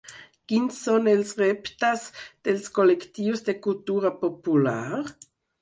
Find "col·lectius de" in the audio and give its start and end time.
2.79-3.57